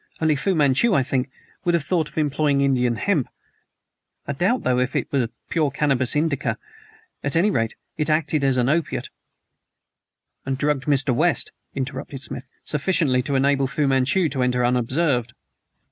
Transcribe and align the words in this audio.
Only 0.19 0.35
Fu 0.35 0.55
Manchu, 0.55 0.95
I 0.95 1.03
think, 1.03 1.29
would 1.63 1.75
have 1.75 1.83
thought 1.83 2.09
of 2.09 2.17
employing 2.17 2.61
Indian 2.61 2.95
hemp. 2.95 3.29
I 4.25 4.33
doubt, 4.33 4.63
though, 4.63 4.79
if 4.79 4.95
it 4.95 5.11
was 5.11 5.27
pure 5.49 5.69
Cannabis 5.69 6.15
indica. 6.15 6.57
At 7.23 7.35
any 7.35 7.51
rate, 7.51 7.75
it 7.97 8.09
acted 8.09 8.43
as 8.43 8.57
an 8.57 8.67
opiate" 8.67 9.11
"And 10.43 10.57
drugged 10.57 10.85
Mr. 10.85 11.13
West," 11.13 11.51
interrupted 11.75 12.23
Smith, 12.23 12.47
"sufficiently 12.63 13.21
to 13.21 13.35
enable 13.35 13.67
Fu 13.67 13.87
Manchu 13.87 14.27
to 14.29 14.41
enter 14.41 14.65
unobserved." 14.65 15.35